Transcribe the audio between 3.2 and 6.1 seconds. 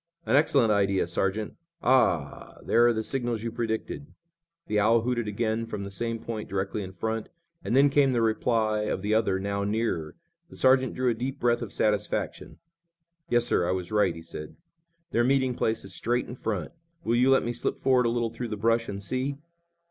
you predicted!" The owl hooted again from the